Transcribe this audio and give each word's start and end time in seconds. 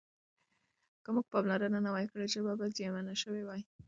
که 1.03 1.09
موږ 1.15 1.25
پاملرنه 1.31 1.79
نه 1.85 1.89
وای 1.93 2.07
کړې 2.11 2.25
ژبه 2.33 2.53
به 2.59 2.65
زیانمنه 2.75 3.13
شوې 3.23 3.43
وای. 3.45 3.61